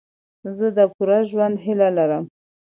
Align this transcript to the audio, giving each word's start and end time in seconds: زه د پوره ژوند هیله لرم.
زه 0.57 0.67
د 0.77 0.79
پوره 0.93 1.19
ژوند 1.29 1.55
هیله 1.65 1.89
لرم. 1.97 2.25